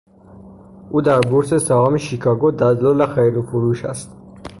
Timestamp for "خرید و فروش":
3.05-3.85